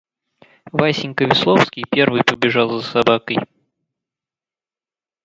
[0.71, 3.37] Васенька Весловский первый побежал за собакой.